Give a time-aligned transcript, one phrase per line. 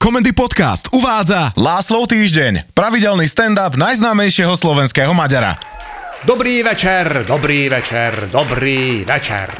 [0.00, 5.60] Komendy Podcast uvádza Láslov týždeň, pravidelný stand-up najznámejšieho slovenského Maďara.
[6.24, 9.52] Dobrý večer, dobrý večer, dobrý večer.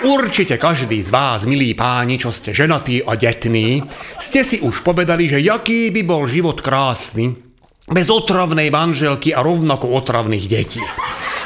[0.00, 3.84] Určite každý z vás, milí páni, čo ste ženatí a detní,
[4.16, 7.36] ste si už povedali, že jaký by bol život krásny
[7.84, 10.80] bez otravnej manželky a rovnako otravných detí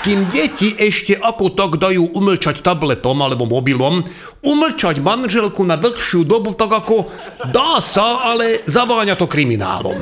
[0.01, 4.01] kým deti ešte ako tak dajú umlčať tabletom alebo mobilom,
[4.41, 7.09] umlčať manželku na dlhšiu dobu tak ako
[7.53, 10.01] dá sa, ale zaváňa to kriminálom.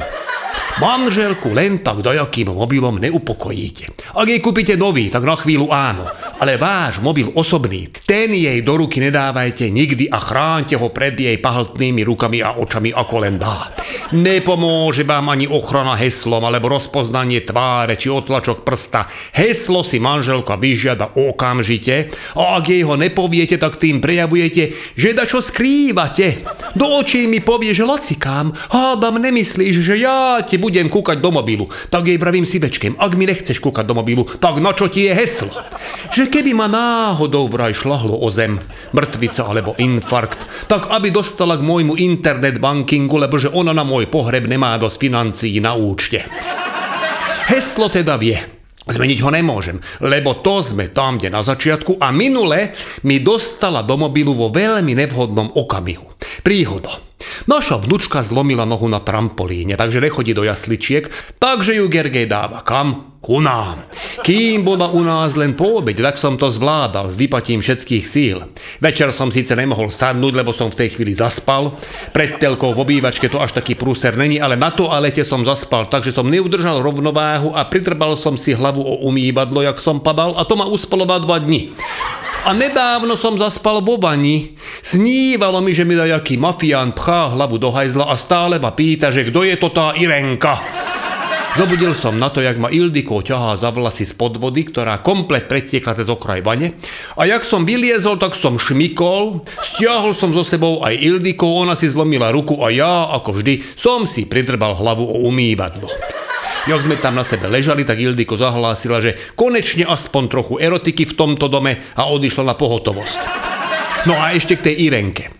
[0.78, 4.14] Manželku len tak dajakým mobilom neupokojíte.
[4.14, 6.06] Ak jej kúpite nový, tak na chvíľu áno.
[6.38, 11.34] Ale váš mobil osobný, ten jej do ruky nedávajte nikdy a chránte ho pred jej
[11.34, 13.74] pahltnými rukami a očami ako len dá.
[14.14, 19.10] Nepomôže vám ani ochrana heslom alebo rozpoznanie tváre či otlačok prsta.
[19.34, 25.26] Heslo si manželka vyžiada okamžite a ak jej ho nepoviete, tak tým prejavujete, že da
[25.26, 26.38] čo skrývate.
[26.78, 31.66] Do očí mi povie, že lacikám, hádam nemyslíš, že ja ti budem kúkať do mobilu.
[31.90, 35.10] Tak jej pravím si večkem, ak mi nechceš kúkať do mobilu, tak na čo ti
[35.10, 35.50] je heslo?
[36.14, 38.62] Že keby ma náhodou vraj šlahlo o zem,
[38.94, 44.06] mŕtvica alebo infarkt, tak aby dostala k môjmu internet bankingu, lebo že ona na môj
[44.06, 46.22] pohreb nemá dosť financií na účte.
[47.50, 48.38] Heslo teda vie,
[48.88, 52.72] Zmeniť ho nemôžem, lebo to sme tam, kde na začiatku a minule
[53.04, 56.08] mi dostala do mobilu vo veľmi nevhodnom okamihu.
[56.40, 56.96] Príhoda.
[57.44, 63.07] Naša vnúčka zlomila nohu na trampolíne, takže nechodí do jasličiek, takže ju Gergej dáva kam?
[63.18, 63.82] Ku nám.
[64.22, 68.38] Kým bola u nás len po obede, tak som to zvládal s vypatím všetkých síl.
[68.78, 71.74] Večer som síce nemohol sadnúť, lebo som v tej chvíli zaspal.
[72.14, 76.14] Pred telkou v obývačke to až taký prúser není, ale na toalete som zaspal, takže
[76.14, 80.54] som neudržal rovnováhu a pritrbal som si hlavu o umývadlo, jak som padal a to
[80.54, 81.74] ma uspalo dva dni.
[82.46, 84.54] A nedávno som zaspal vo vani.
[84.78, 89.26] Snívalo mi, že mi dajaký mafián pchá hlavu do hajzla a stále ma pýta, že
[89.26, 90.54] kto je to tá Irenka.
[91.58, 95.98] Zobudil som na to, jak ma Ildiko ťahá za vlasy z podvody, ktorá komplet pretiekla
[95.98, 96.78] cez okraj vane.
[97.18, 99.42] A jak som vyliezol, tak som šmikol,
[99.74, 104.06] stiahol som so sebou aj Ildiko, ona si zlomila ruku a ja, ako vždy, som
[104.06, 105.90] si pridrbal hlavu o umývadlo.
[106.70, 111.16] Jak sme tam na sebe ležali, tak Ildiko zahlásila, že konečne aspoň trochu erotiky v
[111.18, 113.20] tomto dome a odišla na pohotovosť.
[114.06, 115.37] No a ešte k tej Irenke.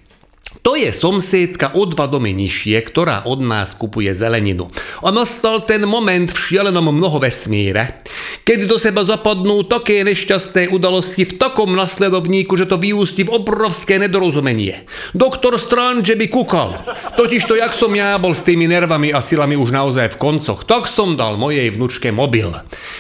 [0.63, 4.69] To je somsiedka o dva domy nižšie, ktorá od nás kupuje zeleninu.
[5.05, 8.03] A nastal ten moment v šialenom vesmíre,
[8.43, 14.01] keď do seba zapadnú také nešťastné udalosti v takom nasledovníku, že to vyústi v obrovské
[14.03, 14.89] nedorozumenie.
[15.15, 16.81] Doktor Strange by kúkal.
[17.15, 20.67] Totiž to, jak som ja bol s tými nervami a silami už naozaj v koncoch,
[20.67, 22.51] tak som dal mojej vnučke mobil.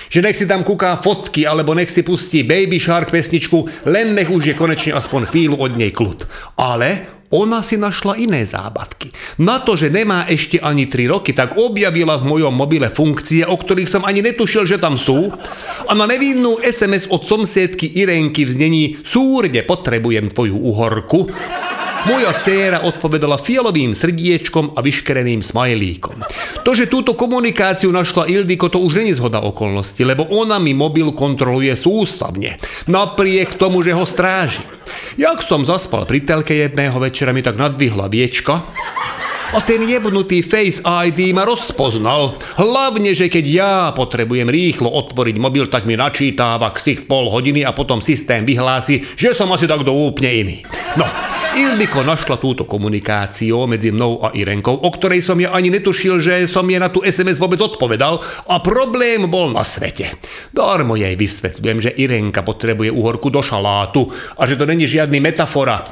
[0.08, 4.30] Že nech si tam kúká fotky, alebo nech si pustí Baby Shark pesničku, len nech
[4.30, 6.24] už je konečne aspoň chvíľu od nej kľud.
[6.56, 9.12] Ale ona si našla iné zábavky.
[9.40, 13.56] Na to, že nemá ešte ani 3 roky, tak objavila v mojom mobile funkcie, o
[13.56, 15.28] ktorých som ani netušil, že tam sú.
[15.84, 21.28] A na nevinnú SMS od somsiedky Irenky v znení súrde potrebujem tvoju uhorku
[22.06, 26.22] moja dcéra odpovedala fialovým srdiečkom a vyškereným smajlíkom.
[26.62, 31.10] To, že túto komunikáciu našla Ildiko, to už není zhoda okolnosti, lebo ona mi mobil
[31.10, 32.62] kontroluje sústavne.
[32.86, 34.77] Napriek tomu, že ho stráži.
[35.20, 38.64] Jak som zaspal pri telke jedného večera, mi tak nadvihla viečka
[39.48, 42.36] a ten jebnutý Face ID ma rozpoznal.
[42.60, 47.72] Hlavne, že keď ja potrebujem rýchlo otvoriť mobil, tak mi načítava ksicht pol hodiny a
[47.72, 50.56] potom systém vyhlási, že som asi tak do úplne iný.
[51.00, 51.08] No,
[51.58, 56.46] Ildiko našla túto komunikáciu medzi mnou a Irenkou, o ktorej som ja ani netušil, že
[56.46, 60.06] som jej na tú SMS vôbec odpovedal a problém bol na svete.
[60.54, 64.06] Darmo jej vysvetľujem, že Irenka potrebuje uhorku do šalátu
[64.38, 65.82] a že to není žiadny metafora.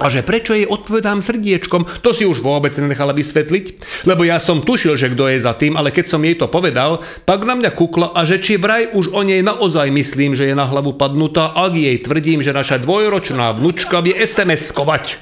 [0.00, 3.64] A že prečo jej odpovedám srdiečkom, to si už vôbec nenechala vysvetliť,
[4.08, 7.04] lebo ja som tušil, že kto je za tým, ale keď som jej to povedal,
[7.28, 10.56] tak na mňa kukla a že či vraj už o nej naozaj myslím, že je
[10.56, 15.20] na hlavu padnutá, ak jej tvrdím, že naša dvojročná vnúčka vie SMS-kovať.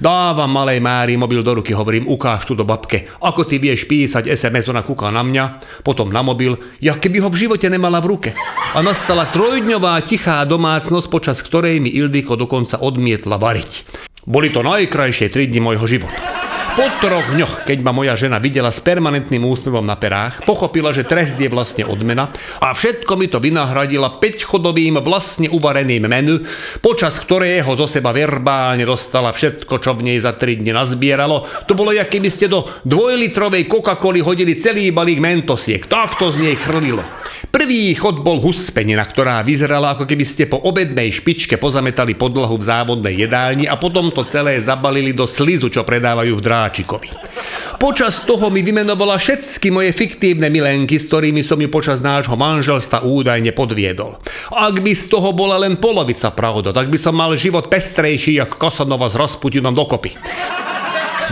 [0.00, 4.28] Dávam malej Mári mobil do ruky, hovorím, ukáž tu do babke, ako ty vieš písať
[4.28, 5.44] SMS, ona kúka na mňa,
[5.84, 8.30] potom na mobil, ja keby ho v živote nemala v ruke.
[8.76, 14.06] A nastala trojdňová tichá domácnosť, počas ktorej mi Ildiko dokonca odmietla variť.
[14.26, 16.18] Boli to najkrajšie 3 dni môjho života.
[16.74, 21.08] Po troch dňoch, keď ma moja žena videla s permanentným úsmevom na perách, pochopila, že
[21.08, 26.42] trest je vlastne odmena a všetko mi to vynahradila 5-chodovým vlastne uvareným menu,
[26.82, 31.46] počas ktorého zo seba verbálne dostala všetko, čo v nej za 3 dni nazbieralo.
[31.64, 35.86] To bolo, jak keby ste do dvojlitrovej Coca-Coli hodili celý balík mentosiek.
[35.86, 37.06] Tak to z nej chrlilo.
[37.56, 42.68] Prvý chod bol huspenina, ktorá vyzerala ako keby ste po obednej špičke pozametali podlahu v
[42.68, 47.08] závodnej jedálni a potom to celé zabalili do slizu, čo predávajú v Dráčikovi.
[47.80, 53.08] Počas toho mi vymenovala všetky moje fiktívne milenky, s ktorými som ju počas nášho manželstva
[53.08, 54.20] údajne podviedol.
[54.52, 58.52] Ak by z toho bola len polovica pravda, tak by som mal život pestrejší, jak
[58.60, 60.12] Kasanova s Rasputinom dokopy.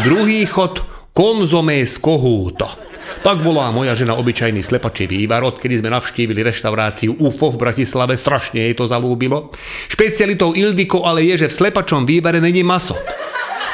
[0.00, 2.93] Druhý chod konzomé z kohúto.
[3.22, 8.64] Tak volá moja žena obyčajný slepačí vývar, odkedy sme navštívili reštauráciu UFO v Bratislave, strašne
[8.64, 9.54] jej to zalúbilo.
[9.92, 12.98] Špecialitou Ildiko ale je, že v slepačom vývare není maso.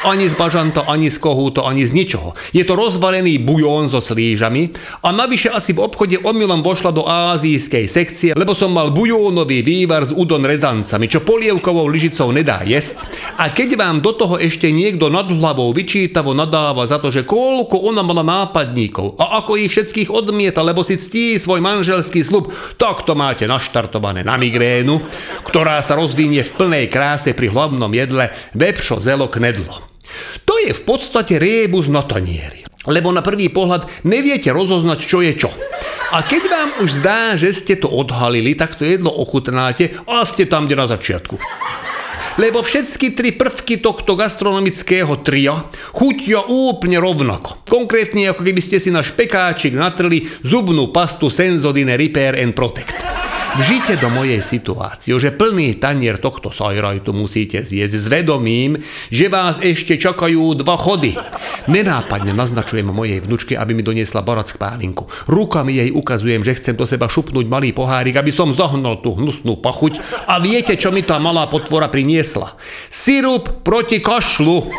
[0.01, 2.33] Ani z bažanta, ani z kohúto, ani z ničoho.
[2.57, 4.73] Je to rozvarený bujón so slížami
[5.05, 10.01] a navyše asi v obchode omylom vošla do azijskej sekcie, lebo som mal bujónový vývar
[10.01, 13.05] s udon rezancami, čo polievkovou lyžicou nedá jesť.
[13.37, 17.85] A keď vám do toho ešte niekto nad hlavou vyčítavo nadáva za to, že koľko
[17.85, 22.49] ona mala nápadníkov a ako ich všetkých odmieta, lebo si ctí svoj manželský slub,
[22.81, 24.97] tak to máte naštartované na migrénu,
[25.45, 29.90] ktorá sa rozvinie v plnej kráse pri hlavnom jedle vepšo zelo knedlo.
[30.61, 32.61] Je v podstate rébus na tanieri.
[32.85, 35.49] Lebo na prvý pohľad neviete rozoznať, čo je čo.
[36.13, 40.45] A keď vám už zdá, že ste to odhalili, tak to jedlo ochutnáte a ste
[40.45, 41.37] tam, kde na začiatku.
[42.39, 47.67] Lebo všetky tri prvky tohto gastronomického tria chutia úplne rovnako.
[47.67, 53.30] Konkrétne ako keby ste si na špekáčik natrli zubnú pastu Senzodine Repair and Protect.
[53.51, 58.79] Vžite do mojej situácie, že plný tanier tohto sajrajtu musíte zjesť s vedomím,
[59.11, 61.19] že vás ešte čakajú dva chody.
[61.67, 65.11] Nenápadne naznačujem mojej vnučke, aby mi doniesla barack pálinku.
[65.27, 69.59] Rukami jej ukazujem, že chcem do seba šupnúť malý pohárik, aby som zohnal tú hnusnú
[69.59, 69.99] pachuť
[70.31, 72.55] a viete, čo mi tá malá potvora priniesla?
[72.87, 74.71] Sirup proti kašlu.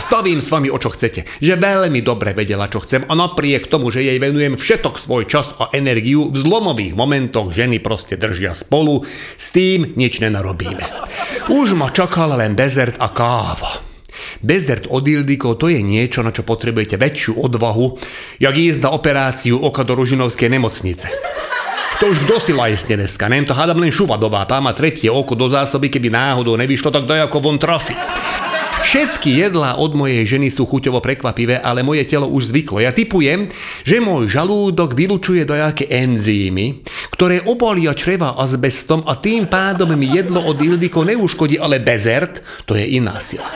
[0.00, 3.92] Stavím s vami o čo chcete, že veľmi dobre vedela, čo chcem a napriek tomu,
[3.92, 9.04] že jej venujem všetok svoj čas a energiu, v zlomových momentoch ženy proste držia spolu,
[9.36, 10.80] s tým nič nenarobíme.
[11.52, 13.84] Už ma čakal len dezert a káva.
[14.40, 18.00] Dezert od Ildiko to je niečo, na čo potrebujete väčšiu odvahu,
[18.40, 21.12] jak ísť operáciu oka do Ružinovskej nemocnice.
[22.00, 25.36] To už kto si lajsne dneska, neviem to hádam len Šuvadová, tá má tretie oko
[25.36, 27.92] do zásoby, keby náhodou nevyšlo, tak daj ako von trafi.
[28.80, 32.80] Všetky jedlá od mojej ženy sú chuťovo prekvapivé, ale moje telo už zvyklo.
[32.80, 33.52] Ja typujem,
[33.84, 36.80] že môj žalúdok vylučuje dojaké enzymy,
[37.12, 42.72] ktoré obalia čreva azbestom a tým pádom mi jedlo od Ildiko neuškodí, ale bezert, to
[42.72, 43.46] je iná sila.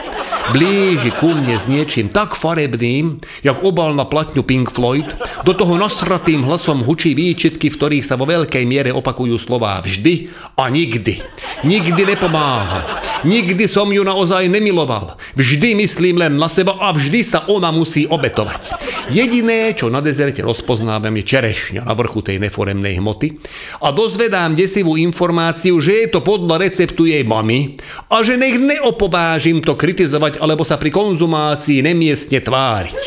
[0.53, 5.09] Blíži ku mne s niečím tak farebným, jak obal na platňu Pink Floyd,
[5.41, 10.29] do toho nasratým hlasom hučí výčitky, v ktorých sa vo veľkej miere opakujú slová vždy
[10.53, 11.17] a nikdy.
[11.65, 12.85] Nikdy nepomáham.
[13.25, 15.17] Nikdy som ju naozaj nemiloval.
[15.33, 18.77] Vždy myslím len na seba a vždy sa ona musí obetovať.
[19.09, 23.41] Jediné, čo na dezerte rozpoznávam, je čerešňa na vrchu tej neforemnej hmoty
[23.81, 27.81] a dozvedám desivú informáciu, že je to podľa receptu jej mamy
[28.13, 33.01] a že nech neopovážim to kritizovať alebo sa pri konzumácii nemiestne tváriť.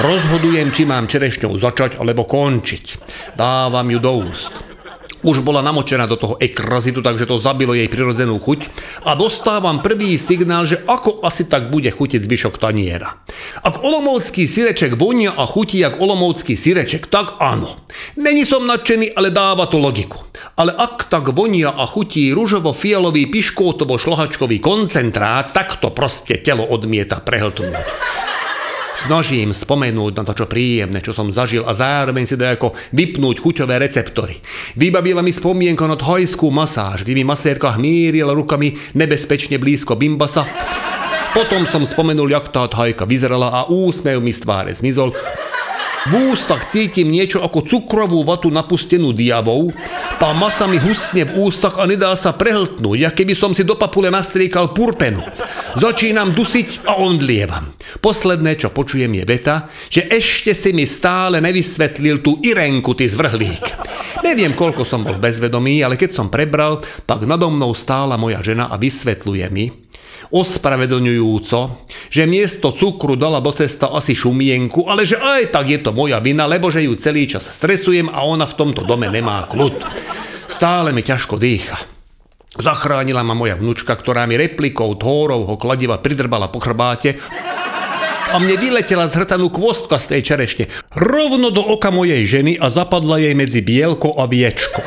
[0.00, 2.84] Rozhodujem, či mám čerešňou začať alebo končiť.
[3.36, 4.69] Dávam ju do úst.
[5.20, 8.60] Už bola namočená do toho ekrazitu, takže to zabilo jej prirodzenú chuť
[9.04, 13.20] a dostávam prvý signál, že ako asi tak bude chutiť zvyšok taniera.
[13.60, 17.68] Ak olomovský sireček vonia a chutí jak olomovský sireček, tak áno.
[18.16, 20.24] Není som nadšený, ale dáva to logiku.
[20.56, 28.19] Ale ak tak vonia a chutí ružovo-fialový piškótovo-šlahačkový koncentrát, tak to proste telo odmieta prehltnúť
[29.06, 33.80] snažím spomenúť na to, čo príjemné, čo som zažil a zároveň si ako vypnúť chuťové
[33.80, 34.36] receptory.
[34.76, 40.44] Vybavila mi spomienko na thajskú masáž, kde mi masérka hmírila rukami nebezpečne blízko bimbasa.
[41.30, 45.14] Potom som spomenul, jak tá thajka vyzerala a úsmev mi z tváre zmizol.
[46.08, 49.68] V ústach cítim niečo ako cukrovú vatu napustenú diavou.
[50.16, 53.76] Tá masa mi husne v ústach a nedá sa prehltnúť, jak keby som si do
[53.76, 55.20] papule nastriekal purpenu.
[55.78, 57.70] Začínam dusiť a ondlievam.
[58.02, 63.64] Posledné, čo počujem, je veta, že ešte si mi stále nevysvetlil tú Irenku, ty zvrhlík.
[64.26, 68.42] Neviem, koľko som bol v bezvedomí, ale keď som prebral, tak nado mnou stála moja
[68.42, 69.70] žena a vysvetľuje mi,
[70.30, 75.90] ospravedlňujúco, že miesto cukru dala do cesta asi šumienku, ale že aj tak je to
[75.90, 79.82] moja vina, lebo že ju celý čas stresujem a ona v tomto dome nemá kľud.
[80.50, 81.99] Stále mi ťažko dýcha.
[82.58, 87.14] Zachránila ma moja vnúčka, ktorá mi replikou Tórovho kladiva pridrbala po chrbáte
[88.30, 90.64] a mne vyletela zhrtanú kvostka z tej čerešne
[90.98, 94.82] rovno do oka mojej ženy a zapadla jej medzi bielko a viečko.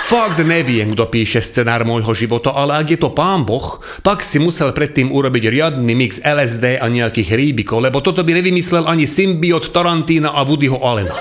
[0.00, 4.40] Fakt neviem, kto píše scenár môjho života, ale ak je to pán Boh, tak si
[4.40, 9.70] musel predtým urobiť riadny mix LSD a nejakých hríbikov, lebo toto by nevymyslel ani symbiot
[9.70, 11.14] Tarantína a Woodyho Allena.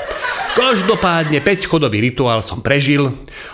[0.58, 3.06] Každopádne 5-chodový rituál som prežil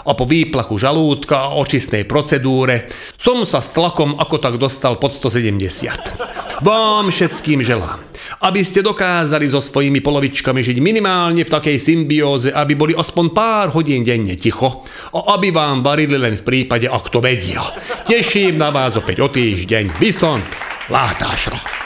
[0.08, 2.88] a po výplachu žalúdka a očistnej procedúre
[3.20, 6.64] som sa s tlakom ako tak dostal pod 170.
[6.64, 8.00] Vám všetkým želám,
[8.48, 13.68] aby ste dokázali so svojimi polovičkami žiť minimálne v takej symbióze, aby boli aspoň pár
[13.76, 17.64] hodín denne ticho a aby vám varili len v prípade, ak to vedia.
[18.08, 20.00] Teším na vás opäť o týždeň.
[20.00, 20.40] Bison,
[20.88, 21.85] látášro.